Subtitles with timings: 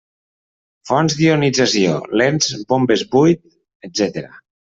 [0.91, 1.91] Fonts d'ionització,
[2.21, 3.43] lents, bombes buit,
[3.91, 4.35] etcètera.